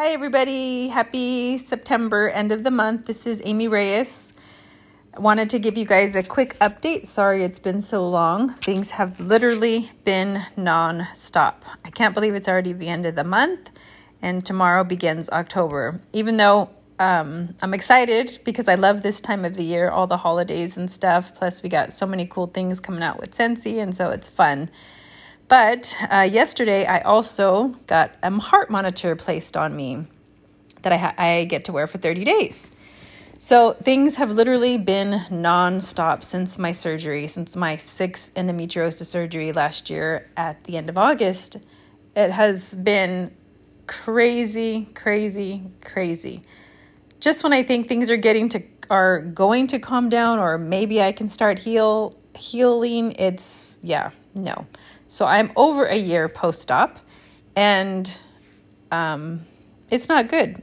Hi, 0.00 0.10
everybody. 0.10 0.86
Happy 0.86 1.58
September, 1.58 2.28
end 2.28 2.52
of 2.52 2.62
the 2.62 2.70
month. 2.70 3.06
This 3.06 3.26
is 3.26 3.42
Amy 3.44 3.66
Reyes. 3.66 4.32
I 5.12 5.18
wanted 5.18 5.50
to 5.50 5.58
give 5.58 5.76
you 5.76 5.84
guys 5.84 6.14
a 6.14 6.22
quick 6.22 6.56
update. 6.60 7.08
Sorry 7.08 7.42
it's 7.42 7.58
been 7.58 7.80
so 7.80 8.08
long. 8.08 8.50
Things 8.62 8.92
have 8.92 9.18
literally 9.18 9.90
been 10.04 10.46
non 10.56 11.08
stop. 11.14 11.64
I 11.84 11.90
can't 11.90 12.14
believe 12.14 12.36
it's 12.36 12.46
already 12.46 12.72
the 12.72 12.86
end 12.86 13.06
of 13.06 13.16
the 13.16 13.24
month, 13.24 13.70
and 14.22 14.46
tomorrow 14.46 14.84
begins 14.84 15.28
October. 15.30 16.00
Even 16.12 16.36
though 16.36 16.70
um, 17.00 17.56
I'm 17.60 17.74
excited 17.74 18.38
because 18.44 18.68
I 18.68 18.76
love 18.76 19.02
this 19.02 19.20
time 19.20 19.44
of 19.44 19.56
the 19.56 19.64
year, 19.64 19.90
all 19.90 20.06
the 20.06 20.18
holidays 20.18 20.76
and 20.76 20.88
stuff. 20.88 21.34
Plus, 21.34 21.60
we 21.64 21.68
got 21.68 21.92
so 21.92 22.06
many 22.06 22.24
cool 22.24 22.46
things 22.46 22.78
coming 22.78 23.02
out 23.02 23.18
with 23.18 23.34
Sensi, 23.34 23.80
and 23.80 23.96
so 23.96 24.10
it's 24.10 24.28
fun. 24.28 24.70
But 25.48 25.96
uh, 26.12 26.28
yesterday, 26.30 26.84
I 26.84 27.00
also 27.00 27.68
got 27.86 28.14
a 28.22 28.30
heart 28.38 28.70
monitor 28.70 29.16
placed 29.16 29.56
on 29.56 29.74
me 29.74 30.06
that 30.82 30.92
I, 30.92 30.96
ha- 30.96 31.14
I 31.16 31.44
get 31.44 31.64
to 31.66 31.72
wear 31.72 31.86
for 31.86 31.98
30 31.98 32.24
days. 32.24 32.70
So 33.40 33.72
things 33.72 34.16
have 34.16 34.30
literally 34.30 34.78
been 34.78 35.24
nonstop 35.30 36.22
since 36.22 36.58
my 36.58 36.72
surgery, 36.72 37.28
since 37.28 37.56
my 37.56 37.76
sixth 37.76 38.34
endometriosis 38.34 39.06
surgery 39.06 39.52
last 39.52 39.88
year 39.88 40.28
at 40.36 40.64
the 40.64 40.76
end 40.76 40.88
of 40.88 40.98
August. 40.98 41.56
It 42.14 42.30
has 42.30 42.74
been 42.74 43.32
crazy, 43.86 44.88
crazy, 44.94 45.62
crazy. 45.80 46.42
Just 47.20 47.42
when 47.42 47.52
I 47.52 47.62
think 47.62 47.88
things 47.88 48.10
are 48.10 48.16
getting 48.16 48.48
to 48.50 48.62
are 48.90 49.20
going 49.20 49.66
to 49.68 49.78
calm 49.78 50.08
down, 50.08 50.38
or 50.38 50.56
maybe 50.56 51.02
I 51.02 51.12
can 51.12 51.28
start 51.28 51.58
heal 51.58 52.16
healing, 52.34 53.12
it's 53.12 53.78
yeah, 53.82 54.10
no. 54.34 54.66
So 55.18 55.26
I'm 55.26 55.50
over 55.56 55.84
a 55.84 55.96
year 55.96 56.28
post 56.28 56.70
op, 56.70 56.96
and 57.56 58.08
um, 58.92 59.46
it's 59.90 60.08
not 60.08 60.28
good. 60.28 60.62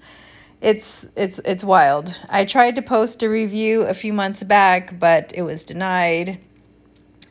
it's 0.60 1.06
it's 1.16 1.40
it's 1.46 1.64
wild. 1.64 2.14
I 2.28 2.44
tried 2.44 2.76
to 2.76 2.82
post 2.82 3.22
a 3.22 3.30
review 3.30 3.84
a 3.84 3.94
few 3.94 4.12
months 4.12 4.42
back, 4.42 4.98
but 4.98 5.32
it 5.34 5.40
was 5.40 5.64
denied. 5.64 6.40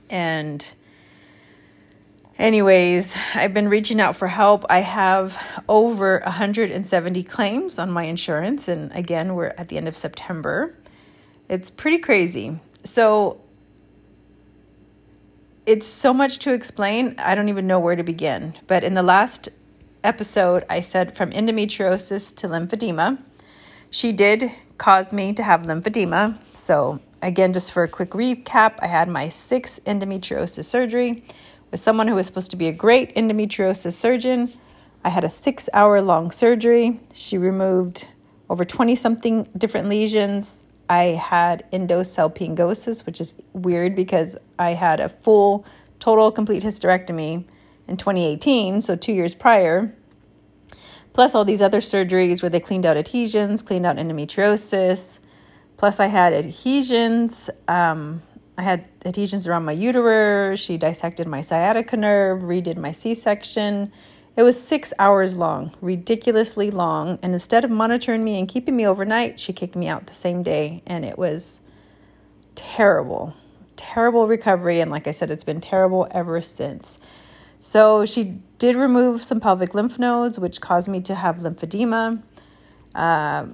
And 0.10 0.66
anyways, 2.40 3.16
I've 3.36 3.54
been 3.54 3.70
reaching 3.70 4.02
out 4.02 4.16
for 4.16 4.30
help. 4.30 4.66
I 4.68 4.80
have 4.80 5.38
over 5.70 6.22
170 6.26 7.24
claims 7.26 7.78
on 7.78 7.92
my 7.92 8.06
insurance, 8.06 8.68
and 8.68 8.92
again, 8.94 9.36
we're 9.36 9.54
at 9.60 9.70
the 9.70 9.78
end 9.78 9.88
of 9.88 9.96
September. 9.96 10.76
It's 11.48 11.70
pretty 11.70 12.00
crazy. 12.00 12.60
So 12.84 13.40
it's 15.66 15.88
so 15.88 16.14
much 16.14 16.40
to 16.40 16.54
explain. 16.54 17.16
I 17.18 17.34
don't 17.34 17.50
even 17.50 17.68
know 17.68 17.80
where 17.80 17.96
to 17.96 18.04
begin. 18.04 18.56
But 18.68 18.84
in 18.84 18.94
the 18.94 19.04
last 19.04 19.50
episode, 20.04 20.64
I 20.70 20.82
said 20.82 21.18
from 21.18 21.32
endometriosis 21.32 22.36
to 22.38 22.48
lymphedema. 22.48 23.18
She 23.90 24.12
did 24.12 24.52
cause 24.78 25.12
me 25.12 25.34
to 25.34 25.42
have 25.42 25.64
lymphedema. 25.64 26.38
So, 26.54 27.00
again, 27.22 27.54
just 27.54 27.72
for 27.72 27.84
a 27.84 27.88
quick 27.88 28.12
recap, 28.12 28.76
I 28.80 28.88
had 28.88 29.08
my 29.08 29.30
sixth 29.30 29.84
endometriosis 29.86 30.66
surgery 30.66 31.24
with 31.72 31.80
someone 31.80 32.08
who 32.08 32.16
was 32.16 32.28
supposed 32.28 32.52
to 32.52 32.58
be 32.58 32.68
a 32.68 32.74
great 32.74 33.16
endometriosis 33.16 33.94
surgeon. 33.94 34.52
I 35.04 35.10
had 35.10 35.24
a 35.24 35.30
six 35.30 35.70
hour 35.74 36.02
long 36.02 36.30
surgery. 36.30 37.00
She 37.14 37.38
removed 37.38 38.08
over 38.50 38.66
20 38.66 38.96
something 38.96 39.48
different 39.58 39.90
lesions, 39.90 40.64
I 40.90 41.04
had 41.04 41.70
endosalpingosis, 41.72 43.06
which 43.06 43.20
is 43.20 43.34
weird 43.54 43.96
because 43.96 44.38
I 44.60 44.72
had 44.72 45.00
a 45.00 45.10
full, 45.10 45.66
total, 46.00 46.32
complete 46.32 46.64
hysterectomy 46.64 47.46
in 47.88 47.98
2018, 47.98 48.82
so 48.82 48.96
two 48.96 49.14
years 49.14 49.36
prior, 49.36 49.96
plus 51.14 51.34
all 51.36 51.46
these 51.46 51.62
other 51.62 51.80
surgeries 51.80 52.42
where 52.42 52.50
they 52.50 52.60
cleaned 52.60 52.86
out 52.86 52.98
adhesions, 52.98 53.62
cleaned 53.62 53.86
out 53.86 53.98
endometriosis. 53.98 55.20
Plus, 55.78 56.00
I 56.00 56.08
had 56.08 56.34
adhesions. 56.34 57.50
Um, 57.68 58.22
I 58.58 58.62
had 58.62 58.86
adhesions 59.06 59.48
around 59.48 59.66
my 59.66 59.74
uterus. 59.74 60.60
She 60.60 60.78
dissected 60.78 61.28
my 61.28 61.42
sciatica 61.42 61.98
nerve, 61.98 62.44
redid 62.44 62.78
my 62.78 62.92
C 62.92 63.14
section. 63.14 63.92
It 64.38 64.44
was 64.44 64.62
six 64.62 64.92
hours 65.00 65.38
long, 65.38 65.74
ridiculously 65.80 66.70
long. 66.70 67.20
And 67.22 67.32
instead 67.32 67.64
of 67.64 67.72
monitoring 67.72 68.24
me 68.24 68.38
and 68.38 68.48
keeping 68.48 68.76
me 68.76 68.86
overnight, 68.86 69.40
she 69.40 69.54
kicked 69.54 69.76
me 69.76 69.88
out 69.88 70.08
the 70.08 70.14
same 70.14 70.44
day. 70.44 70.84
And 70.86 71.06
it 71.06 71.18
was 71.18 71.62
terrible, 72.56 73.34
terrible 73.78 74.28
recovery. 74.28 74.82
And 74.82 74.92
like 74.92 75.08
I 75.08 75.12
said, 75.12 75.32
it's 75.32 75.46
been 75.46 75.62
terrible 75.62 76.08
ever 76.12 76.42
since. 76.42 77.00
So 77.62 78.06
she 78.06 78.40
did 78.60 78.76
remove 78.76 79.24
some 79.24 79.40
pelvic 79.40 79.74
lymph 79.74 79.98
nodes, 79.98 80.38
which 80.38 80.60
caused 80.60 80.90
me 80.90 81.00
to 81.02 81.16
have 81.16 81.38
lymphedema. 81.38 82.22
Uh, 82.94 83.48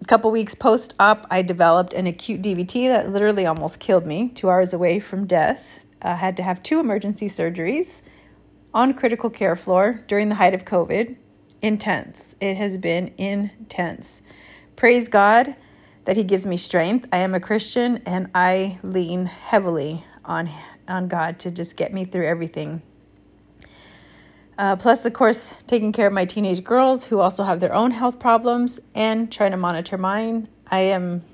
a 0.00 0.04
couple 0.06 0.30
weeks 0.30 0.54
post 0.54 0.94
op, 0.98 1.26
I 1.30 1.42
developed 1.42 1.92
an 1.92 2.06
acute 2.06 2.40
DVT 2.40 2.88
that 2.88 3.12
literally 3.12 3.44
almost 3.44 3.78
killed 3.80 4.06
me, 4.06 4.30
two 4.30 4.48
hours 4.48 4.72
away 4.72 4.98
from 4.98 5.26
death. 5.26 5.78
I 6.00 6.14
had 6.14 6.38
to 6.38 6.42
have 6.42 6.62
two 6.62 6.80
emergency 6.80 7.28
surgeries 7.28 8.00
on 8.72 8.94
critical 8.94 9.30
care 9.30 9.56
floor 9.56 10.04
during 10.06 10.28
the 10.28 10.34
height 10.34 10.54
of 10.54 10.64
COVID. 10.64 11.16
Intense. 11.62 12.34
It 12.40 12.56
has 12.56 12.76
been 12.76 13.12
intense. 13.18 14.22
Praise 14.76 15.08
God 15.08 15.56
that 16.04 16.16
He 16.16 16.24
gives 16.24 16.46
me 16.46 16.56
strength. 16.56 17.08
I 17.12 17.18
am 17.18 17.34
a 17.34 17.40
Christian 17.40 18.02
and 18.06 18.30
I 18.34 18.78
lean 18.82 19.26
heavily 19.26 20.04
on, 20.24 20.48
on 20.88 21.08
God 21.08 21.38
to 21.40 21.50
just 21.50 21.76
get 21.76 21.92
me 21.92 22.04
through 22.04 22.26
everything. 22.26 22.82
Uh, 24.56 24.76
plus, 24.76 25.06
of 25.06 25.14
course, 25.14 25.52
taking 25.66 25.90
care 25.90 26.06
of 26.06 26.12
my 26.12 26.24
teenage 26.24 26.62
girls 26.62 27.06
who 27.06 27.18
also 27.18 27.44
have 27.44 27.60
their 27.60 27.74
own 27.74 27.90
health 27.90 28.18
problems 28.18 28.78
and 28.94 29.32
trying 29.32 29.52
to 29.52 29.56
monitor 29.56 29.96
mine. 29.96 30.48
I 30.70 30.80
am, 30.80 31.24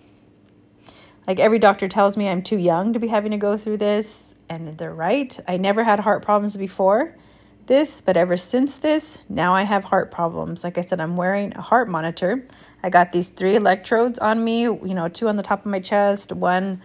like 1.27 1.41
every 1.41 1.59
doctor 1.59 1.89
tells 1.89 2.17
me, 2.17 2.29
I'm 2.29 2.43
too 2.43 2.57
young 2.57 2.93
to 2.93 3.01
be 3.01 3.09
having 3.09 3.33
to 3.33 3.37
go 3.37 3.57
through 3.57 3.79
this, 3.79 4.37
and 4.49 4.79
they're 4.79 4.95
right. 4.95 5.37
I 5.49 5.57
never 5.57 5.83
had 5.83 5.99
heart 5.99 6.25
problems 6.25 6.57
before 6.57 7.17
this, 7.67 8.01
but 8.01 8.17
ever 8.17 8.37
since 8.37 8.77
this, 8.77 9.19
now 9.29 9.55
I 9.55 9.63
have 9.63 9.85
heart 9.85 10.11
problems. 10.11 10.65
Like 10.65 10.79
I 10.79 10.81
said, 10.81 11.01
I'm 11.01 11.17
wearing 11.17 11.55
a 11.57 11.63
heart 11.63 11.89
monitor. 11.89 12.47
I 12.83 12.91
got 12.91 13.13
these 13.13 13.29
three 13.29 13.57
electrodes 13.57 14.19
on 14.19 14.43
me, 14.45 14.63
you 14.63 14.95
know, 14.95 15.09
two 15.09 15.29
on 15.29 15.37
the 15.37 15.43
top 15.43 15.61
of 15.61 15.67
my 15.67 15.81
chest, 15.81 16.33
one 16.33 16.81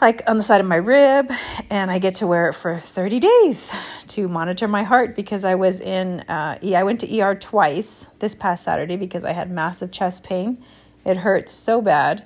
like 0.00 0.22
on 0.26 0.38
the 0.38 0.42
side 0.42 0.62
of 0.62 0.66
my 0.66 0.76
rib, 0.76 1.30
and 1.68 1.90
I 1.90 1.98
get 1.98 2.14
to 2.16 2.26
wear 2.26 2.48
it 2.48 2.54
for 2.54 2.80
30 2.80 3.20
days 3.20 3.70
to 4.08 4.28
monitor 4.28 4.66
my 4.66 4.82
heart 4.82 5.14
because 5.14 5.44
I 5.44 5.56
was 5.56 5.80
in, 5.80 6.20
uh, 6.20 6.58
I 6.62 6.82
went 6.84 7.00
to 7.00 7.20
ER 7.20 7.34
twice 7.34 8.06
this 8.18 8.34
past 8.34 8.64
Saturday 8.64 8.96
because 8.96 9.24
I 9.24 9.32
had 9.32 9.50
massive 9.50 9.92
chest 9.92 10.24
pain. 10.24 10.64
It 11.04 11.18
hurt 11.18 11.50
so 11.50 11.82
bad 11.82 12.24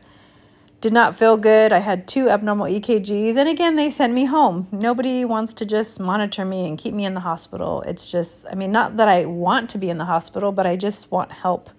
did 0.84 0.93
not 0.93 1.17
feel 1.17 1.39
good. 1.39 1.72
I 1.72 1.78
had 1.78 2.06
two 2.06 2.28
abnormal 2.28 2.67
EKGs, 2.67 3.37
and 3.37 3.49
again, 3.49 3.77
they 3.77 3.91
sent 3.91 4.12
me 4.12 4.27
home. 4.27 4.69
Nobody 4.71 5.25
wants 5.25 5.55
to 5.55 5.65
just 5.65 5.99
monitor 5.99 6.45
me 6.45 6.69
and 6.69 6.77
keep 6.77 6.93
me 6.93 7.06
in 7.06 7.15
the 7.15 7.21
hospital. 7.21 7.81
It's 7.87 8.11
just, 8.11 8.45
I 8.53 8.55
mean, 8.55 8.71
not 8.71 8.99
that 8.99 9.09
I 9.09 9.25
want 9.25 9.71
to 9.71 9.78
be 9.78 9.89
in 9.89 9.97
the 9.97 10.05
hospital, 10.05 10.53
but 10.53 10.67
I 10.67 10.77
just 10.77 11.11
want 11.11 11.33
help. 11.33 11.71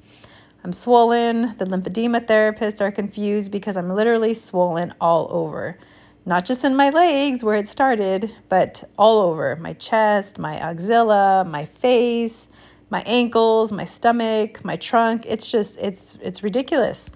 I'm 0.64 0.74
swollen. 0.74 1.56
The 1.58 1.66
lymphedema 1.66 2.26
therapists 2.26 2.82
are 2.82 2.90
confused 2.90 3.52
because 3.52 3.78
I'm 3.78 3.92
literally 3.92 4.34
swollen 4.34 4.92
all 5.00 5.28
over. 5.30 5.78
Not 6.26 6.44
just 6.44 6.64
in 6.64 6.76
my 6.76 6.90
legs 6.90 7.44
where 7.44 7.58
it 7.58 7.68
started, 7.68 8.34
but 8.50 8.90
all 8.98 9.22
over 9.22 9.56
my 9.58 9.74
chest, 9.74 10.40
my 10.40 10.58
axilla, 10.58 11.46
my 11.46 11.66
face, 11.66 12.48
my 12.90 13.04
ankles, 13.06 13.72
my 13.72 13.86
stomach, 13.86 14.66
my 14.66 14.78
trunk. 14.78 15.26
It's 15.28 15.52
just, 15.52 15.78
it's, 15.78 16.18
it's 16.24 16.42
ridiculous. 16.42 17.12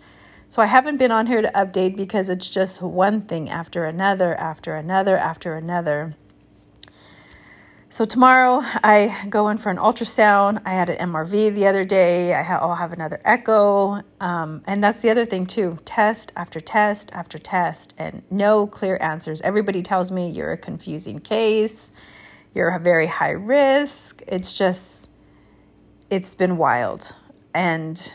So 0.51 0.63
I 0.63 0.65
haven't 0.65 0.97
been 0.97 1.11
on 1.11 1.27
here 1.27 1.43
to 1.43 1.51
update 1.51 1.95
because 1.95 2.27
it's 2.27 2.49
just 2.49 2.81
one 2.81 3.21
thing 3.21 3.51
after 3.51 3.85
another, 3.85 4.33
after 4.33 4.75
another, 4.75 5.15
after 5.15 5.53
another. 5.53 6.15
So 7.91 8.03
tomorrow 8.05 8.61
I 8.83 9.27
go 9.29 9.49
in 9.49 9.59
for 9.59 9.69
an 9.69 9.77
ultrasound. 9.77 10.63
I 10.65 10.71
had 10.73 10.89
an 10.89 11.11
MRV 11.11 11.53
the 11.53 11.67
other 11.67 11.85
day. 11.85 12.33
I 12.33 12.65
will 12.65 12.73
have 12.73 12.91
another 12.91 13.21
echo. 13.23 14.01
Um, 14.19 14.63
and 14.65 14.83
that's 14.83 15.01
the 15.01 15.11
other 15.11 15.23
thing 15.23 15.45
too 15.45 15.77
test 15.85 16.31
after 16.35 16.59
test 16.59 17.11
after 17.13 17.37
test, 17.37 17.93
and 17.99 18.23
no 18.31 18.65
clear 18.65 18.97
answers. 19.01 19.41
Everybody 19.41 19.83
tells 19.83 20.11
me 20.11 20.31
you're 20.31 20.51
a 20.51 20.57
confusing 20.57 21.19
case, 21.19 21.91
you're 22.55 22.69
a 22.69 22.79
very 22.79 23.07
high 23.07 23.31
risk. 23.31 24.23
It's 24.27 24.57
just, 24.57 25.09
it's 26.09 26.33
been 26.33 26.57
wild. 26.57 27.13
And 27.53 28.11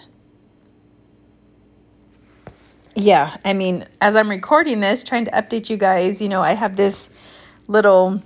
yeah, 2.95 3.37
I 3.45 3.53
mean, 3.53 3.87
as 4.01 4.15
I'm 4.15 4.31
recording 4.31 4.81
this, 4.81 5.05
trying 5.05 5.25
to 5.25 5.31
update 5.33 5.69
you 5.69 5.77
guys, 5.77 6.21
you 6.21 6.29
know, 6.29 6.43
I 6.43 6.53
have 6.53 6.77
this 6.77 7.11
little 7.67 8.23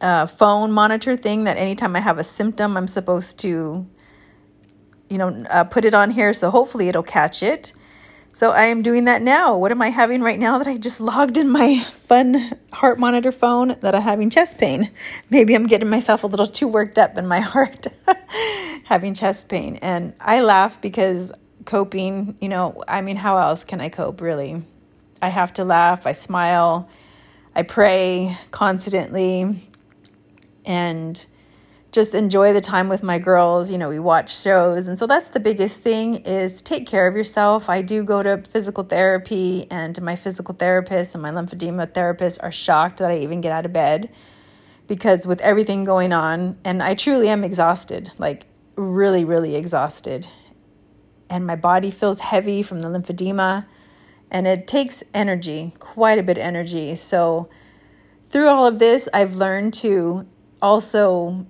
uh, 0.00 0.26
phone 0.26 0.72
monitor 0.72 1.16
thing 1.16 1.44
that 1.44 1.56
anytime 1.56 1.96
I 1.96 2.00
have 2.00 2.18
a 2.18 2.24
symptom, 2.24 2.76
I'm 2.76 2.88
supposed 2.88 3.38
to, 3.40 3.86
you 5.08 5.18
know, 5.18 5.44
uh, 5.50 5.64
put 5.64 5.84
it 5.84 5.94
on 5.94 6.10
here. 6.10 6.34
So 6.34 6.50
hopefully 6.50 6.88
it'll 6.88 7.02
catch 7.02 7.42
it. 7.42 7.72
So 8.32 8.52
I 8.52 8.64
am 8.66 8.82
doing 8.82 9.04
that 9.04 9.22
now. 9.22 9.56
What 9.56 9.72
am 9.72 9.82
I 9.82 9.88
having 9.88 10.22
right 10.22 10.38
now 10.38 10.58
that 10.58 10.66
I 10.66 10.76
just 10.76 11.00
logged 11.00 11.36
in 11.36 11.48
my 11.48 11.82
fun 11.90 12.56
heart 12.72 12.98
monitor 12.98 13.32
phone 13.32 13.76
that 13.80 13.94
I'm 13.94 14.02
having 14.02 14.30
chest 14.30 14.58
pain? 14.58 14.90
Maybe 15.30 15.54
I'm 15.54 15.66
getting 15.66 15.88
myself 15.90 16.22
a 16.22 16.26
little 16.26 16.46
too 16.46 16.68
worked 16.68 16.98
up 16.98 17.16
in 17.18 17.26
my 17.26 17.40
heart. 17.52 17.86
having 18.90 19.14
chest 19.14 19.48
pain. 19.48 19.76
And 19.76 20.12
I 20.20 20.42
laugh 20.42 20.80
because 20.80 21.32
coping, 21.64 22.36
you 22.40 22.48
know, 22.48 22.82
I 22.88 23.00
mean, 23.00 23.16
how 23.16 23.36
else 23.38 23.64
can 23.64 23.80
I 23.80 23.88
cope, 23.88 24.20
really? 24.20 24.62
I 25.22 25.28
have 25.28 25.52
to 25.54 25.64
laugh, 25.64 26.06
I 26.06 26.12
smile, 26.12 26.88
I 27.54 27.62
pray 27.62 28.38
constantly, 28.50 29.68
and 30.64 31.26
just 31.92 32.14
enjoy 32.14 32.52
the 32.52 32.60
time 32.60 32.88
with 32.88 33.02
my 33.02 33.18
girls. 33.18 33.70
You 33.70 33.78
know, 33.78 33.88
we 33.88 33.98
watch 33.98 34.40
shows. 34.40 34.86
And 34.88 34.98
so 34.98 35.06
that's 35.06 35.28
the 35.28 35.40
biggest 35.40 35.80
thing 35.80 36.16
is 36.16 36.62
take 36.62 36.86
care 36.86 37.08
of 37.08 37.16
yourself. 37.16 37.68
I 37.68 37.82
do 37.82 38.04
go 38.04 38.22
to 38.22 38.42
physical 38.42 38.84
therapy 38.84 39.66
and 39.70 40.00
my 40.00 40.16
physical 40.16 40.54
therapist 40.54 41.14
and 41.14 41.22
my 41.22 41.30
lymphedema 41.30 41.92
therapist 41.92 42.40
are 42.42 42.52
shocked 42.52 42.98
that 42.98 43.10
I 43.10 43.18
even 43.18 43.40
get 43.40 43.52
out 43.52 43.66
of 43.66 43.72
bed 43.72 44.10
because 44.86 45.26
with 45.26 45.40
everything 45.40 45.84
going 45.84 46.12
on 46.12 46.58
and 46.64 46.82
I 46.82 46.94
truly 46.94 47.28
am 47.28 47.44
exhausted, 47.44 48.12
like 48.18 48.46
really 48.76 49.24
really 49.24 49.56
exhausted. 49.56 50.28
And 51.30 51.46
my 51.46 51.56
body 51.56 51.90
feels 51.90 52.20
heavy 52.20 52.62
from 52.62 52.82
the 52.82 52.88
lymphedema 52.88 53.66
and 54.30 54.46
it 54.46 54.66
takes 54.66 55.02
energy, 55.14 55.72
quite 55.78 56.18
a 56.18 56.22
bit 56.22 56.36
of 56.36 56.42
energy. 56.42 56.94
So 56.96 57.48
through 58.28 58.48
all 58.48 58.66
of 58.66 58.78
this, 58.78 59.08
I've 59.14 59.36
learned 59.36 59.72
to 59.74 60.26
also 60.60 61.46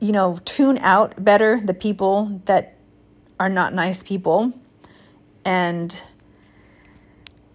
you 0.00 0.12
know, 0.12 0.38
tune 0.44 0.78
out 0.78 1.24
better 1.24 1.60
the 1.62 1.74
people 1.74 2.40
that 2.44 2.76
are 3.40 3.48
not 3.48 3.74
nice 3.74 4.02
people 4.02 4.52
and 5.44 6.02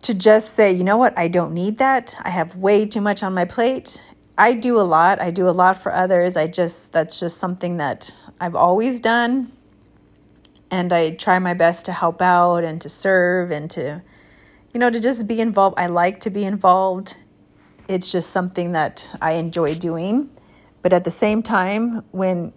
to 0.01 0.13
just 0.13 0.53
say, 0.53 0.71
you 0.71 0.83
know 0.83 0.97
what, 0.97 1.17
I 1.17 1.29
don't 1.29 1.53
need 1.53 1.77
that. 1.77 2.15
I 2.21 2.29
have 2.29 2.55
way 2.55 2.85
too 2.85 2.99
much 2.99 3.23
on 3.23 3.33
my 3.33 3.45
plate. 3.45 4.01
I 4.37 4.53
do 4.53 4.79
a 4.79 4.83
lot. 4.83 5.21
I 5.21 5.31
do 5.31 5.47
a 5.47 5.51
lot 5.51 5.81
for 5.81 5.93
others. 5.93 6.35
I 6.35 6.47
just, 6.47 6.91
that's 6.91 7.19
just 7.19 7.37
something 7.37 7.77
that 7.77 8.13
I've 8.43 8.55
always 8.55 8.99
done. 8.99 9.53
And 10.69 10.91
I 10.91 11.11
try 11.11 11.39
my 11.39 11.53
best 11.53 11.85
to 11.85 11.93
help 11.93 12.21
out 12.21 12.65
and 12.65 12.81
to 12.81 12.89
serve 12.89 13.51
and 13.51 13.71
to, 13.71 14.01
you 14.73 14.81
know, 14.81 14.89
to 14.89 14.99
just 14.99 15.27
be 15.27 15.39
involved. 15.39 15.79
I 15.79 15.87
like 15.87 16.19
to 16.21 16.29
be 16.29 16.43
involved. 16.43 17.15
It's 17.87 18.11
just 18.11 18.31
something 18.31 18.73
that 18.73 19.15
I 19.21 19.33
enjoy 19.33 19.75
doing. 19.75 20.29
But 20.81 20.91
at 20.91 21.05
the 21.05 21.11
same 21.11 21.41
time, 21.41 22.03
when 22.11 22.51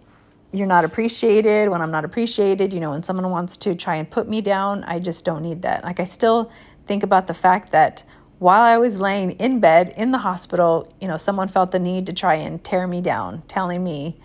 you're 0.51 0.67
not 0.67 0.83
appreciated, 0.83 1.69
when 1.69 1.81
I'm 1.81 1.91
not 1.91 2.03
appreciated, 2.03 2.73
you 2.73 2.81
know, 2.81 2.91
when 2.91 3.03
someone 3.03 3.31
wants 3.31 3.55
to 3.55 3.73
try 3.73 3.95
and 3.95 4.11
put 4.11 4.27
me 4.27 4.41
down, 4.41 4.83
I 4.83 4.99
just 4.99 5.23
don't 5.23 5.41
need 5.41 5.61
that. 5.61 5.85
Like, 5.85 6.01
I 6.01 6.05
still 6.05 6.51
think 6.85 7.01
about 7.01 7.27
the 7.27 7.33
fact 7.33 7.71
that 7.71 8.03
while 8.39 8.63
I 8.63 8.77
was 8.77 8.99
laying 8.99 9.31
in 9.31 9.61
bed 9.61 9.93
in 9.95 10.11
the 10.11 10.17
hospital, 10.17 10.93
you 10.99 11.07
know, 11.07 11.15
someone 11.15 11.47
felt 11.47 11.71
the 11.71 11.79
need 11.79 12.07
to 12.07 12.13
try 12.13 12.35
and 12.35 12.61
tear 12.61 12.87
me 12.87 12.99
down, 12.99 13.43
telling 13.47 13.85
me 13.85 14.19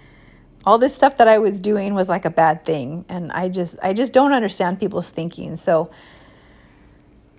all 0.64 0.78
this 0.78 0.94
stuff 0.94 1.16
that 1.18 1.28
I 1.28 1.38
was 1.38 1.58
doing 1.58 1.94
was 1.94 2.08
like 2.08 2.24
a 2.24 2.30
bad 2.30 2.64
thing. 2.64 3.04
And 3.08 3.32
I 3.32 3.48
just, 3.48 3.76
I 3.82 3.92
just 3.92 4.12
don't 4.12 4.32
understand 4.32 4.78
people's 4.78 5.10
thinking. 5.10 5.56
So, 5.56 5.90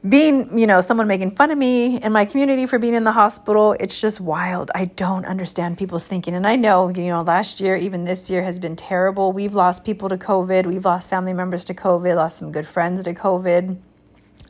being, 0.08 0.60
you 0.60 0.68
know, 0.68 0.82
someone 0.82 1.08
making 1.08 1.32
fun 1.32 1.50
of 1.50 1.58
me 1.58 2.02
in 2.02 2.12
my 2.12 2.26
community 2.26 2.66
for 2.66 2.78
being 2.78 2.94
in 2.94 3.06
the 3.06 3.14
hospital, 3.14 3.74
it's 3.80 4.02
just 4.02 4.20
wild. 4.20 4.70
I 4.76 4.86
don't 4.86 5.26
understand 5.26 5.78
people's 5.78 6.06
thinking. 6.06 6.34
And 6.36 6.46
I 6.46 6.58
know, 6.58 6.90
you 6.90 7.08
know, 7.08 7.22
last 7.22 7.62
year, 7.62 7.78
even 7.78 8.04
this 8.04 8.30
year 8.30 8.44
has 8.44 8.60
been 8.60 8.76
terrible. 8.76 9.32
We've 9.32 9.56
lost 9.56 9.86
people 9.86 10.10
to 10.10 10.18
COVID. 10.18 10.66
We've 10.66 10.84
lost 10.84 11.10
family 11.10 11.32
members 11.32 11.64
to 11.66 11.74
COVID, 11.74 12.18
lost 12.18 12.38
some 12.38 12.52
good 12.52 12.68
friends 12.68 13.02
to 13.06 13.14
COVID. 13.14 13.78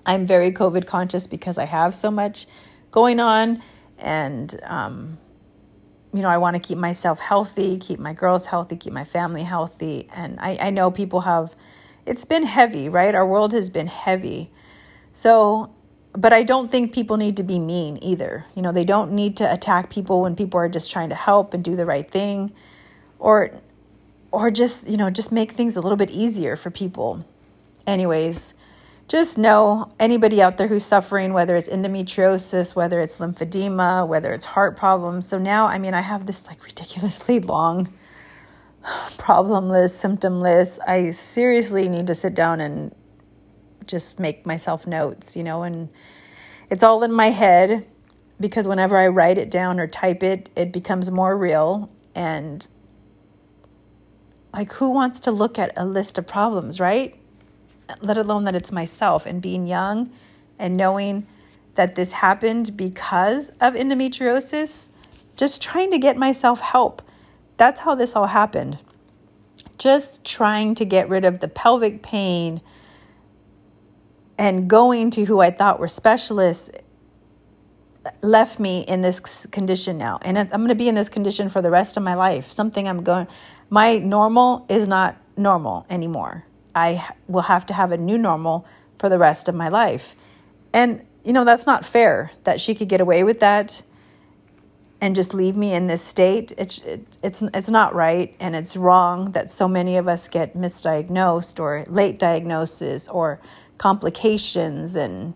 I'm 0.08 0.26
very 0.26 0.52
COVID 0.52 0.88
conscious 0.88 1.28
because 1.28 1.60
I 1.60 1.66
have 1.66 1.94
so 1.94 2.10
much 2.10 2.48
going 2.90 3.20
on. 3.20 3.62
And, 4.00 4.60
um, 4.64 5.20
you 6.14 6.22
know, 6.22 6.30
I 6.30 6.38
want 6.38 6.56
to 6.56 6.60
keep 6.60 6.78
myself 6.78 7.20
healthy, 7.20 7.78
keep 7.78 8.00
my 8.00 8.14
girls 8.14 8.46
healthy, 8.46 8.76
keep 8.76 8.94
my 8.94 9.04
family 9.04 9.44
healthy. 9.44 10.08
And 10.14 10.40
I, 10.40 10.58
I 10.62 10.70
know 10.70 10.92
people 10.92 11.22
have, 11.22 11.56
it's 12.06 12.24
been 12.24 12.44
heavy, 12.44 12.88
right? 12.88 13.16
Our 13.16 13.26
world 13.26 13.52
has 13.54 13.70
been 13.70 13.88
heavy. 13.88 14.52
So, 15.12 15.74
but 16.14 16.32
I 16.32 16.44
don't 16.44 16.72
think 16.72 16.94
people 16.94 17.18
need 17.18 17.36
to 17.38 17.44
be 17.44 17.58
mean 17.58 17.98
either. 18.02 18.46
You 18.56 18.62
know, 18.62 18.72
they 18.72 18.86
don't 18.86 19.12
need 19.12 19.36
to 19.38 19.52
attack 19.52 19.90
people 19.90 20.22
when 20.22 20.36
people 20.36 20.60
are 20.60 20.70
just 20.70 20.92
trying 20.92 21.10
to 21.10 21.16
help 21.16 21.54
and 21.54 21.64
do 21.64 21.76
the 21.76 21.86
right 21.86 22.10
thing 22.10 22.54
or 23.20 23.52
or 24.32 24.50
just, 24.50 24.88
you 24.90 24.98
know, 24.98 25.12
just 25.12 25.32
make 25.32 25.52
things 25.52 25.76
a 25.76 25.82
little 25.82 25.96
bit 25.96 26.10
easier 26.10 26.56
for 26.56 26.72
people. 26.72 27.24
Anyways, 27.86 28.56
just 29.08 29.38
know 29.38 29.94
anybody 30.00 30.42
out 30.42 30.58
there 30.58 30.68
who's 30.68 30.86
suffering, 30.86 31.34
whether 31.34 31.56
it's 31.56 31.68
endometriosis, 31.68 32.76
whether 32.76 33.00
it's 33.00 33.18
lymphedema, 33.18 34.08
whether 34.08 34.34
it's 34.34 34.46
heart 34.46 34.78
problems. 34.78 35.28
So 35.28 35.38
now, 35.38 35.68
I 35.68 35.78
mean, 35.78 35.94
I 35.94 36.02
have 36.02 36.26
this 36.26 36.48
like 36.48 36.64
ridiculously 36.64 37.40
long 37.40 37.94
problem 39.18 39.70
list, 39.70 40.00
symptom 40.00 40.40
list. 40.40 40.80
I 40.88 41.12
seriously 41.12 41.90
need 41.90 42.08
to 42.08 42.16
sit 42.16 42.34
down 42.34 42.62
and 42.62 42.96
just 43.86 44.20
make 44.20 44.46
myself 44.46 44.88
notes, 44.88 45.36
you 45.36 45.44
know, 45.44 45.64
and 45.64 45.90
it's 46.70 46.84
all 46.84 47.04
in 47.04 47.12
my 47.12 47.30
head 47.30 47.86
because 48.40 48.68
whenever 48.68 48.98
I 48.98 49.08
write 49.08 49.38
it 49.38 49.52
down 49.52 49.80
or 49.80 49.88
type 49.88 50.24
it, 50.24 50.50
it 50.56 50.72
becomes 50.72 51.12
more 51.12 51.38
real. 51.38 51.90
And 52.16 52.66
like, 54.54 54.72
who 54.74 54.92
wants 54.92 55.20
to 55.22 55.32
look 55.32 55.60
at 55.60 55.72
a 55.76 55.86
list 55.86 56.18
of 56.18 56.28
problems, 56.28 56.80
right? 56.80 57.16
Let 58.02 58.18
alone 58.18 58.46
that 58.46 58.56
it's 58.56 58.72
myself 58.72 59.26
and 59.26 59.42
being 59.42 59.68
young 59.68 60.12
and 60.58 60.78
knowing 60.78 61.28
that 61.76 61.96
this 61.96 62.14
happened 62.14 62.78
because 62.78 63.50
of 63.60 63.74
endometriosis, 63.74 64.88
just 65.36 65.62
trying 65.62 65.92
to 65.92 65.98
get 65.98 66.18
myself 66.18 66.60
help. 66.60 67.02
That's 67.58 67.82
how 67.82 67.96
this 67.96 68.16
all 68.16 68.28
happened. 68.28 68.80
Just 69.78 70.24
trying 70.24 70.76
to 70.76 70.86
get 70.86 71.10
rid 71.10 71.26
of 71.26 71.40
the 71.40 71.48
pelvic 71.48 72.04
pain 72.04 72.62
and 74.38 74.70
going 74.70 75.10
to 75.12 75.26
who 75.26 75.40
I 75.40 75.52
thought 75.52 75.80
were 75.80 75.88
specialists 75.88 76.70
left 78.22 78.60
me 78.60 78.82
in 78.82 79.02
this 79.02 79.20
condition 79.48 79.98
now. 79.98 80.20
And 80.22 80.38
I'm 80.38 80.50
going 80.50 80.68
to 80.68 80.76
be 80.76 80.90
in 80.90 80.96
this 80.96 81.10
condition 81.10 81.50
for 81.50 81.62
the 81.62 81.72
rest 81.72 81.98
of 81.98 82.04
my 82.04 82.14
life. 82.14 82.52
Something 82.52 82.88
I'm 82.88 83.04
going, 83.04 83.28
my 83.70 83.98
normal 83.98 84.66
is 84.70 84.88
not 84.88 85.16
normal 85.38 85.86
anymore. 85.90 86.46
I 86.76 87.14
will 87.28 87.44
have 87.44 87.66
to 87.68 87.74
have 87.74 87.92
a 87.92 87.98
new 87.98 88.18
normal 88.18 88.66
for 88.98 89.10
the 89.10 89.18
rest 89.18 89.48
of 89.48 89.56
my 89.56 89.68
life. 89.68 90.16
And, 90.72 91.06
you 91.24 91.34
know, 91.34 91.46
that's 91.46 91.66
not 91.66 91.86
fair 91.86 92.32
that 92.44 92.60
she 92.60 92.74
could 92.74 92.90
get 92.90 93.02
away 93.02 93.24
with 93.24 93.40
that 93.40 93.84
and 95.02 95.16
just 95.16 95.34
leave 95.34 95.58
me 95.58 95.74
in 95.74 95.88
this 95.88 96.02
state. 96.02 96.54
It's, 96.58 96.80
it, 96.80 97.18
it's, 97.22 97.42
it's 97.54 97.70
not 97.70 97.94
right. 97.94 98.36
And 98.40 98.56
it's 98.56 98.78
wrong 98.78 99.34
that 99.34 99.50
so 99.50 99.68
many 99.68 99.98
of 99.98 100.08
us 100.08 100.28
get 100.30 100.56
misdiagnosed 100.56 101.60
or 101.60 101.86
late 101.90 102.18
diagnosis 102.18 103.08
or 103.10 103.42
complications 103.78 104.96
and 104.96 105.34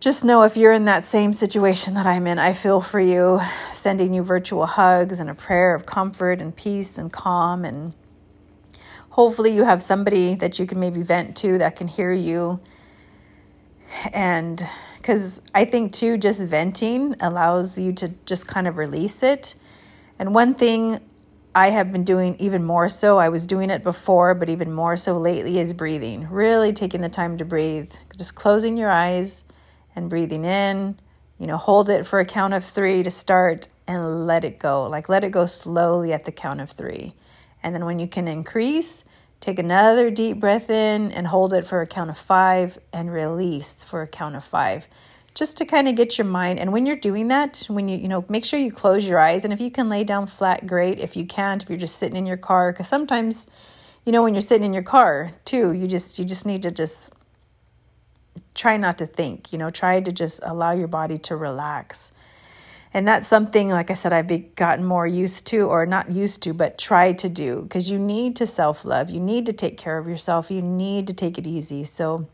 just 0.00 0.24
know 0.24 0.44
if 0.44 0.56
you're 0.56 0.72
in 0.72 0.86
that 0.86 1.04
same 1.04 1.34
situation 1.34 1.92
that 1.92 2.06
I'm 2.06 2.26
in, 2.26 2.38
I 2.38 2.54
feel 2.54 2.80
for 2.80 2.98
you, 2.98 3.42
sending 3.70 4.14
you 4.14 4.22
virtual 4.22 4.64
hugs 4.64 5.20
and 5.20 5.28
a 5.28 5.34
prayer 5.34 5.74
of 5.74 5.84
comfort 5.84 6.40
and 6.40 6.56
peace 6.56 6.96
and 6.96 7.12
calm. 7.12 7.66
And 7.66 7.92
hopefully, 9.10 9.54
you 9.54 9.64
have 9.64 9.82
somebody 9.82 10.34
that 10.36 10.58
you 10.58 10.66
can 10.66 10.80
maybe 10.80 11.02
vent 11.02 11.36
to 11.38 11.58
that 11.58 11.76
can 11.76 11.88
hear 11.88 12.12
you. 12.12 12.60
And 14.12 14.66
because 14.98 15.42
I 15.54 15.64
think, 15.64 15.92
too, 15.92 16.18
just 16.18 16.42
venting 16.42 17.16
allows 17.20 17.78
you 17.78 17.92
to 17.94 18.08
just 18.26 18.46
kind 18.46 18.66
of 18.66 18.76
release 18.76 19.22
it. 19.22 19.54
And 20.18 20.34
one 20.34 20.54
thing 20.54 21.00
I 21.54 21.70
have 21.70 21.90
been 21.90 22.04
doing 22.04 22.36
even 22.38 22.62
more 22.64 22.88
so. 22.88 23.18
I 23.18 23.28
was 23.28 23.44
doing 23.44 23.70
it 23.70 23.82
before, 23.82 24.34
but 24.34 24.48
even 24.48 24.72
more 24.72 24.96
so 24.96 25.18
lately 25.18 25.58
is 25.58 25.72
breathing. 25.72 26.28
Really 26.30 26.72
taking 26.72 27.00
the 27.00 27.08
time 27.08 27.38
to 27.38 27.44
breathe. 27.44 27.92
Just 28.16 28.36
closing 28.36 28.76
your 28.76 28.90
eyes 28.90 29.42
and 29.96 30.08
breathing 30.08 30.44
in. 30.44 31.00
You 31.38 31.48
know, 31.48 31.56
hold 31.56 31.90
it 31.90 32.06
for 32.06 32.20
a 32.20 32.24
count 32.24 32.54
of 32.54 32.64
three 32.64 33.02
to 33.02 33.10
start 33.10 33.66
and 33.88 34.26
let 34.26 34.44
it 34.44 34.60
go. 34.60 34.86
Like 34.86 35.08
let 35.08 35.24
it 35.24 35.30
go 35.30 35.46
slowly 35.46 36.12
at 36.12 36.24
the 36.24 36.32
count 36.32 36.60
of 36.60 36.70
three. 36.70 37.14
And 37.62 37.74
then 37.74 37.84
when 37.84 37.98
you 37.98 38.06
can 38.06 38.28
increase, 38.28 39.04
take 39.40 39.58
another 39.58 40.10
deep 40.10 40.38
breath 40.40 40.70
in 40.70 41.10
and 41.12 41.26
hold 41.26 41.52
it 41.52 41.66
for 41.66 41.80
a 41.80 41.86
count 41.86 42.10
of 42.10 42.18
five 42.18 42.78
and 42.92 43.12
release 43.12 43.82
for 43.84 44.02
a 44.02 44.06
count 44.06 44.36
of 44.36 44.44
five. 44.44 44.86
Just 45.34 45.56
to 45.58 45.64
kind 45.64 45.88
of 45.88 45.94
get 45.94 46.18
your 46.18 46.26
mind 46.26 46.58
and 46.58 46.72
when 46.72 46.86
you're 46.86 46.96
doing 46.96 47.28
that 47.28 47.64
when 47.68 47.86
you 47.88 47.96
you 47.96 48.08
know 48.08 48.24
make 48.28 48.44
sure 48.44 48.58
you 48.58 48.72
close 48.72 49.06
your 49.06 49.18
eyes. 49.18 49.44
And 49.44 49.52
if 49.52 49.60
you 49.60 49.70
can 49.70 49.88
lay 49.88 50.04
down 50.04 50.26
flat 50.26 50.66
great. 50.66 50.98
If 50.98 51.16
you 51.16 51.24
can't 51.24 51.62
if 51.62 51.70
you're 51.70 51.78
just 51.78 51.96
sitting 51.96 52.16
in 52.16 52.26
your 52.26 52.36
car 52.36 52.72
because 52.72 52.88
sometimes 52.88 53.46
you 54.04 54.12
know 54.12 54.22
when 54.22 54.34
you're 54.34 54.40
sitting 54.40 54.64
in 54.64 54.74
your 54.74 54.82
car 54.82 55.32
too 55.44 55.72
you 55.72 55.86
just 55.86 56.18
you 56.18 56.24
just 56.24 56.46
need 56.46 56.62
to 56.62 56.70
just 56.70 57.10
try 58.54 58.76
not 58.76 58.98
to 58.98 59.06
think 59.06 59.52
you 59.52 59.58
know 59.58 59.70
try 59.70 60.00
to 60.00 60.12
just 60.12 60.40
allow 60.42 60.72
your 60.72 60.88
body 60.88 61.18
to 61.18 61.36
relax 61.36 62.12
and 62.92 63.06
that's 63.06 63.28
something 63.28 63.68
like 63.68 63.90
i 63.90 63.94
said 63.94 64.12
i've 64.12 64.54
gotten 64.54 64.84
more 64.84 65.06
used 65.06 65.46
to 65.46 65.60
or 65.62 65.86
not 65.86 66.10
used 66.10 66.42
to 66.42 66.52
but 66.52 66.78
try 66.78 67.12
to 67.12 67.28
do 67.28 67.62
because 67.62 67.90
you 67.90 67.98
need 67.98 68.34
to 68.36 68.46
self-love 68.46 69.10
you 69.10 69.20
need 69.20 69.46
to 69.46 69.52
take 69.52 69.76
care 69.76 69.98
of 69.98 70.08
yourself 70.08 70.50
you 70.50 70.62
need 70.62 71.06
to 71.06 71.14
take 71.14 71.38
it 71.38 71.46
easy 71.46 71.84
so 71.84 72.26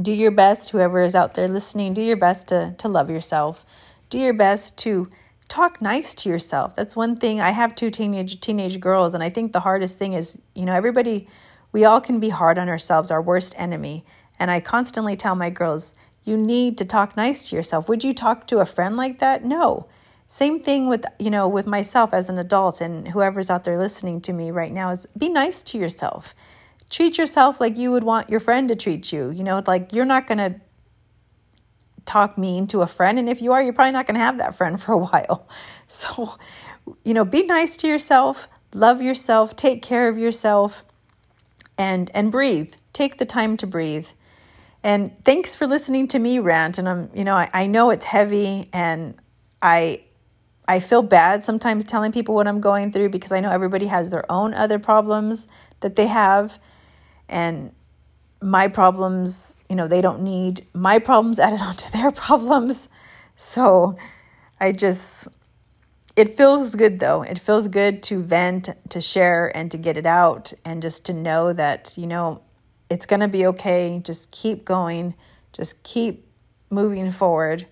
do 0.00 0.12
your 0.12 0.30
best, 0.30 0.70
whoever 0.70 1.02
is 1.02 1.14
out 1.14 1.34
there 1.34 1.48
listening, 1.48 1.94
do 1.94 2.02
your 2.02 2.16
best 2.16 2.48
to, 2.48 2.74
to 2.78 2.88
love 2.88 3.08
yourself. 3.08 3.64
Do 4.10 4.18
your 4.18 4.34
best 4.34 4.76
to 4.78 5.10
talk 5.48 5.80
nice 5.80 6.14
to 6.16 6.28
yourself. 6.28 6.76
That's 6.76 6.96
one 6.96 7.16
thing. 7.16 7.40
I 7.40 7.50
have 7.50 7.74
two 7.74 7.90
teenage 7.90 8.40
teenage 8.40 8.78
girls 8.80 9.14
and 9.14 9.22
I 9.22 9.30
think 9.30 9.52
the 9.52 9.60
hardest 9.60 9.98
thing 9.98 10.12
is, 10.12 10.38
you 10.54 10.64
know, 10.64 10.74
everybody 10.74 11.28
we 11.72 11.84
all 11.84 12.00
can 12.00 12.20
be 12.20 12.28
hard 12.28 12.58
on 12.58 12.68
ourselves, 12.68 13.10
our 13.10 13.22
worst 13.22 13.54
enemy. 13.56 14.04
And 14.38 14.50
I 14.50 14.60
constantly 14.60 15.16
tell 15.16 15.34
my 15.34 15.50
girls, 15.50 15.94
you 16.26 16.36
need 16.36 16.76
to 16.76 16.84
talk 16.84 17.16
nice 17.16 17.48
to 17.48 17.56
yourself. 17.56 17.88
Would 17.88 18.02
you 18.04 18.12
talk 18.12 18.46
to 18.48 18.58
a 18.58 18.66
friend 18.66 18.96
like 18.96 19.20
that? 19.20 19.44
No. 19.44 19.86
Same 20.26 20.60
thing 20.60 20.88
with, 20.88 21.04
you 21.20 21.30
know, 21.30 21.46
with 21.46 21.68
myself 21.68 22.12
as 22.12 22.28
an 22.28 22.36
adult 22.36 22.80
and 22.80 23.08
whoever's 23.08 23.48
out 23.48 23.62
there 23.62 23.78
listening 23.78 24.20
to 24.22 24.32
me 24.32 24.50
right 24.50 24.72
now 24.72 24.90
is 24.90 25.06
be 25.16 25.28
nice 25.28 25.62
to 25.62 25.78
yourself. 25.78 26.34
Treat 26.90 27.16
yourself 27.16 27.60
like 27.60 27.78
you 27.78 27.92
would 27.92 28.02
want 28.02 28.28
your 28.28 28.40
friend 28.40 28.68
to 28.68 28.74
treat 28.74 29.12
you. 29.12 29.30
You 29.30 29.44
know, 29.44 29.62
like 29.68 29.92
you're 29.92 30.04
not 30.04 30.26
going 30.26 30.38
to 30.38 30.60
talk 32.06 32.36
mean 32.36 32.66
to 32.68 32.82
a 32.82 32.88
friend. 32.88 33.20
And 33.20 33.28
if 33.28 33.40
you 33.40 33.52
are, 33.52 33.62
you're 33.62 33.72
probably 33.72 33.92
not 33.92 34.06
going 34.06 34.16
to 34.16 34.24
have 34.24 34.38
that 34.38 34.56
friend 34.56 34.82
for 34.82 34.92
a 34.92 34.98
while. 34.98 35.48
So, 35.88 36.34
you 37.04 37.14
know, 37.14 37.24
be 37.24 37.44
nice 37.44 37.76
to 37.76 37.86
yourself, 37.86 38.48
love 38.74 39.00
yourself, 39.00 39.54
take 39.54 39.82
care 39.82 40.08
of 40.08 40.18
yourself, 40.18 40.84
and 41.78 42.10
and 42.12 42.32
breathe. 42.32 42.74
Take 42.92 43.18
the 43.18 43.24
time 43.24 43.56
to 43.58 43.68
breathe. 43.68 44.08
And 44.86 45.10
thanks 45.24 45.56
for 45.56 45.66
listening 45.66 46.06
to 46.08 46.20
me 46.20 46.38
rant. 46.38 46.78
And 46.78 46.88
I'm, 46.88 47.10
you 47.12 47.24
know, 47.24 47.34
I, 47.34 47.50
I 47.52 47.66
know 47.66 47.90
it's 47.90 48.04
heavy 48.04 48.70
and 48.72 49.16
I 49.60 50.04
I 50.68 50.78
feel 50.78 51.02
bad 51.02 51.42
sometimes 51.42 51.84
telling 51.84 52.12
people 52.12 52.36
what 52.36 52.46
I'm 52.46 52.60
going 52.60 52.92
through 52.92 53.08
because 53.08 53.32
I 53.32 53.40
know 53.40 53.50
everybody 53.50 53.86
has 53.86 54.10
their 54.10 54.30
own 54.30 54.54
other 54.54 54.78
problems 54.78 55.48
that 55.80 55.96
they 55.96 56.06
have. 56.06 56.60
And 57.28 57.72
my 58.40 58.68
problems, 58.68 59.56
you 59.68 59.74
know, 59.74 59.88
they 59.88 60.00
don't 60.00 60.22
need 60.22 60.64
my 60.72 61.00
problems 61.00 61.40
added 61.46 61.60
onto 61.60 61.90
their 61.90 62.12
problems. 62.12 62.88
So 63.34 63.96
I 64.60 64.70
just, 64.70 65.26
it 66.14 66.36
feels 66.36 66.76
good 66.76 67.00
though. 67.00 67.22
It 67.22 67.40
feels 67.40 67.66
good 67.66 68.04
to 68.04 68.22
vent, 68.22 68.68
to 68.90 69.00
share, 69.00 69.50
and 69.56 69.68
to 69.72 69.78
get 69.78 69.96
it 69.96 70.06
out, 70.06 70.52
and 70.64 70.80
just 70.80 71.04
to 71.06 71.12
know 71.12 71.52
that, 71.52 71.98
you 71.98 72.06
know, 72.06 72.42
it's 72.88 73.06
going 73.06 73.20
to 73.20 73.28
be 73.28 73.46
okay. 73.46 74.00
Just 74.04 74.30
keep 74.30 74.64
going, 74.64 75.14
just 75.52 75.82
keep 75.82 76.26
moving 76.70 77.10
forward. 77.12 77.66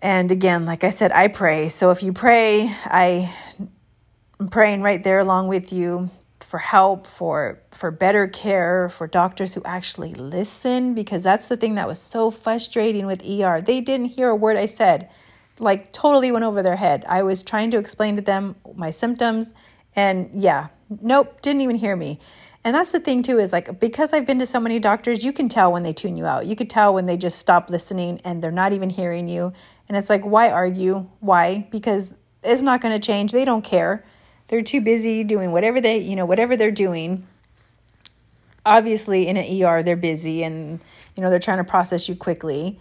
And 0.00 0.30
again, 0.30 0.64
like 0.64 0.84
I 0.84 0.90
said, 0.90 1.12
I 1.12 1.28
pray. 1.28 1.68
So 1.68 1.90
if 1.90 2.02
you 2.02 2.12
pray, 2.12 2.72
I, 2.84 3.34
I'm 4.38 4.48
praying 4.48 4.82
right 4.82 5.02
there 5.02 5.18
along 5.18 5.48
with 5.48 5.72
you 5.72 6.10
for 6.48 6.58
help, 6.58 7.06
for 7.06 7.60
for 7.72 7.90
better 7.90 8.26
care, 8.26 8.88
for 8.88 9.06
doctors 9.06 9.54
who 9.54 9.62
actually 9.64 10.14
listen 10.14 10.94
because 10.94 11.22
that's 11.22 11.48
the 11.48 11.56
thing 11.56 11.74
that 11.74 11.86
was 11.86 12.00
so 12.00 12.30
frustrating 12.30 13.06
with 13.06 13.22
ER. 13.22 13.60
They 13.60 13.80
didn't 13.82 14.06
hear 14.06 14.30
a 14.30 14.36
word 14.36 14.56
I 14.56 14.66
said. 14.66 15.10
Like 15.58 15.92
totally 15.92 16.32
went 16.32 16.44
over 16.44 16.62
their 16.62 16.76
head. 16.76 17.04
I 17.06 17.22
was 17.22 17.42
trying 17.42 17.70
to 17.72 17.78
explain 17.78 18.16
to 18.16 18.22
them 18.22 18.56
my 18.74 18.90
symptoms 18.90 19.52
and 19.94 20.30
yeah, 20.32 20.68
nope, 21.02 21.42
didn't 21.42 21.60
even 21.60 21.76
hear 21.76 21.96
me. 21.96 22.18
And 22.64 22.74
that's 22.74 22.92
the 22.92 23.00
thing 23.00 23.22
too 23.22 23.38
is 23.38 23.52
like 23.52 23.80
because 23.80 24.12
I've 24.12 24.26
been 24.26 24.38
to 24.40 24.46
so 24.46 24.60
many 24.60 24.78
doctors, 24.78 25.24
you 25.24 25.32
can 25.32 25.48
tell 25.48 25.72
when 25.72 25.84
they 25.84 25.92
tune 25.92 26.16
you 26.16 26.26
out. 26.26 26.46
You 26.46 26.56
could 26.56 26.68
tell 26.68 26.92
when 26.92 27.06
they 27.06 27.16
just 27.16 27.38
stop 27.38 27.70
listening 27.70 28.20
and 28.24 28.42
they're 28.42 28.50
not 28.50 28.72
even 28.72 28.90
hearing 28.90 29.28
you. 29.28 29.52
And 29.88 29.96
it's 29.96 30.10
like, 30.10 30.24
why 30.24 30.50
argue? 30.50 31.06
Why? 31.20 31.66
Because 31.70 32.14
it's 32.42 32.62
not 32.62 32.80
going 32.80 32.98
to 32.98 33.04
change. 33.04 33.32
They 33.32 33.44
don't 33.44 33.64
care. 33.64 34.04
They're 34.48 34.62
too 34.62 34.80
busy 34.80 35.24
doing 35.24 35.52
whatever 35.52 35.80
they, 35.80 35.98
you 35.98 36.16
know, 36.16 36.26
whatever 36.26 36.56
they're 36.56 36.70
doing. 36.70 37.26
Obviously, 38.66 39.28
in 39.28 39.36
an 39.36 39.62
ER, 39.62 39.82
they're 39.82 39.96
busy 39.96 40.42
and, 40.42 40.80
you 41.16 41.22
know, 41.22 41.30
they're 41.30 41.38
trying 41.38 41.58
to 41.58 41.64
process 41.64 42.08
you 42.08 42.16
quickly. 42.16 42.78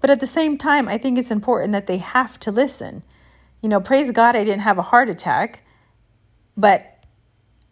But 0.00 0.10
at 0.10 0.20
the 0.20 0.26
same 0.26 0.58
time, 0.58 0.88
I 0.88 0.98
think 0.98 1.18
it's 1.18 1.30
important 1.30 1.72
that 1.72 1.86
they 1.86 1.98
have 1.98 2.38
to 2.40 2.50
listen. 2.50 3.02
You 3.62 3.68
know, 3.68 3.80
praise 3.80 4.10
God, 4.10 4.36
I 4.36 4.44
didn't 4.44 4.60
have 4.60 4.78
a 4.78 4.82
heart 4.82 5.08
attack, 5.08 5.60
but 6.56 6.97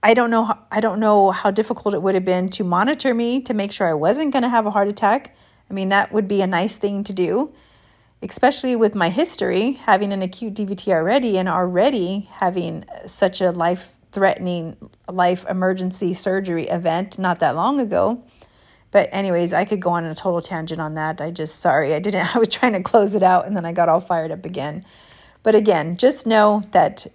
I 0.07 0.15
don't 0.15 0.31
know. 0.31 0.57
I 0.71 0.81
don't 0.81 1.01
know 1.01 1.31
how 1.31 1.51
difficult 1.51 1.95
it 1.95 2.03
would 2.03 2.15
have 2.15 2.25
been 2.25 2.49
to 2.51 2.65
monitor 2.65 3.13
me 3.13 3.41
to 3.43 3.55
make 3.55 3.73
sure 3.73 3.89
I 3.89 3.95
wasn't 3.95 4.33
going 4.33 4.45
to 4.45 4.49
have 4.49 4.65
a 4.65 4.71
heart 4.71 4.89
attack. 4.89 5.37
I 5.71 5.75
mean, 5.75 5.89
that 5.89 6.13
would 6.13 6.29
be 6.29 6.41
a 6.43 6.47
nice 6.47 6.77
thing 6.77 7.05
to 7.05 7.13
do 7.13 7.53
especially 8.23 8.77
with 8.77 8.95
my 8.95 9.09
history, 9.09 9.73
having 9.73 10.13
an 10.13 10.23
acute 10.23 10.55
DVT 10.55 10.93
already 10.93 11.39
and 11.39 11.49
already 11.49 12.29
having 12.33 12.85
such 13.07 13.41
a 13.41 13.51
life 13.51 13.95
threatening, 14.13 14.77
life 15.09 15.45
emergency 15.49 16.15
surgery 16.15 16.67
event 16.69 17.19
not 17.19 17.41
that 17.41 17.55
long 17.55 17.79
ago. 17.79 18.23
But, 18.91 19.11
anyways, 19.13 19.53
I 19.53 19.65
could 19.65 19.81
go 19.81 19.91
on 19.91 20.05
a 20.05 20.15
total 20.15 20.41
tangent 20.41 20.81
on 20.81 20.95
that. 20.95 21.21
I 21.21 21.31
just, 21.31 21.57
sorry, 21.61 21.93
I 21.93 21.99
didn't, 21.99 22.35
I 22.35 22.39
was 22.39 22.49
trying 22.49 22.73
to 22.73 22.83
close 22.83 23.15
it 23.15 23.23
out 23.23 23.47
and 23.47 23.57
then 23.57 23.67
I 23.67 23.73
got 23.73 23.89
all 23.89 24.01
fired 24.01 24.31
up 24.31 24.45
again. 24.45 24.85
But 25.43 25.55
again, 25.55 25.97
just 25.97 26.27
know 26.27 26.63
that 26.73 27.07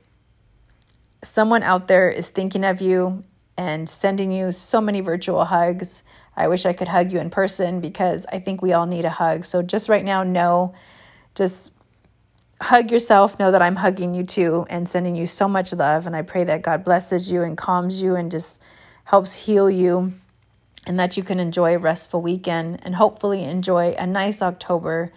someone 1.24 1.64
out 1.64 1.88
there 1.88 2.10
is 2.10 2.30
thinking 2.30 2.64
of 2.64 2.82
you 2.82 3.24
and 3.58 3.90
sending 3.90 4.32
you 4.32 4.52
so 4.52 4.82
many 4.82 5.02
virtual 5.02 5.46
hugs. 5.46 6.04
I 6.36 6.48
wish 6.48 6.66
I 6.66 6.74
could 6.74 6.88
hug 6.88 7.12
you 7.12 7.20
in 7.20 7.30
person 7.30 7.82
because 7.82 8.26
I 8.32 8.40
think 8.40 8.62
we 8.62 8.74
all 8.74 8.86
need 8.86 9.06
a 9.06 9.10
hug. 9.10 9.46
So 9.46 9.62
just 9.62 9.90
right 9.90 10.04
now, 10.04 10.24
know, 10.24 10.74
just 11.36 11.72
hug 12.62 12.92
yourself. 12.92 13.38
Know 13.38 13.52
that 13.52 13.62
I'm 13.62 13.76
hugging 13.76 14.14
you 14.14 14.24
too 14.24 14.66
and 14.70 14.88
sending 14.88 15.16
you 15.16 15.28
so 15.28 15.48
much 15.48 15.74
love. 15.74 16.08
And 16.08 16.16
I 16.16 16.22
pray 16.22 16.44
that 16.46 16.62
God 16.62 16.84
blesses 16.84 17.30
you 17.30 17.44
and 17.44 17.58
calms 17.58 18.02
you 18.02 18.16
and 18.16 18.32
just 18.32 18.62
helps 19.04 19.34
heal 19.34 19.70
you 19.70 20.14
and 20.88 21.00
that 21.00 21.18
you 21.18 21.24
can 21.24 21.40
enjoy 21.40 21.76
a 21.76 21.80
restful 21.80 22.22
weekend 22.22 22.80
and 22.84 22.96
hopefully 22.96 23.44
enjoy 23.44 23.94
a 23.94 24.08
nice 24.08 24.42
October 24.42 25.12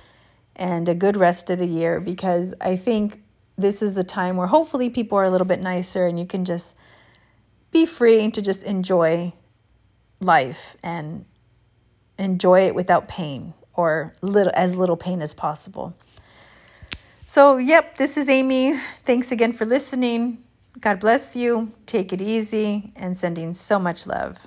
and 0.56 0.88
a 0.88 0.94
good 0.94 1.16
rest 1.16 1.50
of 1.50 1.58
the 1.58 1.66
year 1.66 2.00
because 2.00 2.54
I 2.60 2.76
think 2.76 3.22
this 3.56 3.82
is 3.82 3.94
the 3.94 4.04
time 4.04 4.36
where 4.36 4.48
hopefully 4.48 4.90
people 4.90 5.18
are 5.18 5.24
a 5.24 5.30
little 5.30 5.46
bit 5.46 5.60
nicer 5.60 6.06
and 6.06 6.18
you 6.18 6.26
can 6.26 6.44
just 6.44 6.74
be 7.70 7.86
free 7.86 8.30
to 8.30 8.42
just 8.42 8.62
enjoy 8.62 9.32
life 10.20 10.76
and 10.82 11.24
enjoy 12.18 12.66
it 12.66 12.74
without 12.74 13.08
pain 13.08 13.54
or 13.74 14.14
little 14.22 14.52
as 14.54 14.76
little 14.76 14.96
pain 14.96 15.20
as 15.20 15.34
possible. 15.34 15.96
So, 17.26 17.56
yep, 17.56 17.96
this 17.96 18.16
is 18.16 18.28
Amy. 18.28 18.78
Thanks 19.04 19.32
again 19.32 19.52
for 19.52 19.64
listening. 19.64 20.44
God 20.80 21.00
bless 21.00 21.34
you. 21.34 21.72
Take 21.86 22.12
it 22.12 22.20
easy 22.20 22.92
and 22.94 23.16
sending 23.16 23.52
so 23.54 23.78
much 23.78 24.06
love. 24.06 24.38